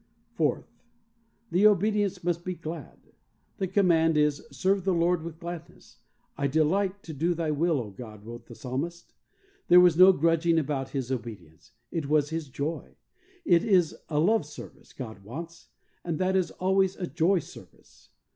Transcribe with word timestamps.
Fourth: 0.33 0.81
The 1.51 1.67
obedience 1.67 2.23
must 2.23 2.43
be 2.43 2.55
glad. 2.55 3.13
The 3.59 3.67
command 3.67 4.17
is, 4.17 4.43
"Serve 4.49 4.83
the 4.83 4.95
Lord 4.95 5.21
with 5.21 5.39
glad 5.39 5.69
ness." 5.69 5.99
"I 6.35 6.47
delight 6.47 7.03
to 7.03 7.13
do 7.13 7.35
Thy 7.35 7.51
will, 7.51 7.79
O 7.79 7.91
God," 7.91 8.21
OBEDIENCE. 8.21 8.23
17 8.23 8.31
wrote 8.31 8.45
the 8.47 8.55
Psalmist. 8.55 9.13
There 9.67 9.79
was 9.79 9.97
no 9.97 10.11
grudging 10.11 10.57
about 10.57 10.89
his 10.89 11.11
obedience; 11.11 11.73
it 11.91 12.09
was 12.09 12.31
his 12.31 12.47
joy. 12.49 12.95
It 13.45 13.63
is 13.63 13.95
a 14.09 14.17
love 14.17 14.47
service 14.47 14.91
God 14.91 15.23
wants, 15.23 15.67
and 16.03 16.17
that 16.17 16.35
is 16.35 16.49
always 16.49 16.95
a 16.95 17.05
joy 17.05 17.37
service. 17.37 18.09